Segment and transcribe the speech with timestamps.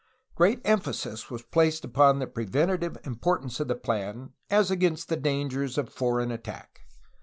[0.33, 5.77] Great emphasis was placed upon the preventive importance of the plan as against the dangers
[5.77, 6.81] of foreign attack.